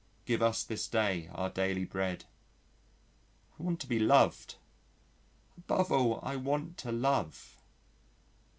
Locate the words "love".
6.91-7.61